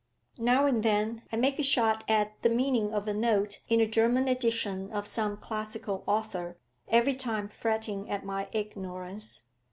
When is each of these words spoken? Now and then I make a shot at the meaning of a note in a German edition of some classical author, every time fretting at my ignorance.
Now 0.39 0.65
and 0.65 0.81
then 0.81 1.21
I 1.31 1.35
make 1.35 1.59
a 1.59 1.63
shot 1.63 2.03
at 2.07 2.41
the 2.41 2.49
meaning 2.49 2.91
of 2.91 3.07
a 3.07 3.13
note 3.13 3.59
in 3.69 3.79
a 3.79 3.85
German 3.85 4.27
edition 4.27 4.91
of 4.91 5.05
some 5.05 5.37
classical 5.37 6.03
author, 6.07 6.57
every 6.87 7.13
time 7.13 7.47
fretting 7.47 8.09
at 8.09 8.25
my 8.25 8.47
ignorance. 8.51 9.43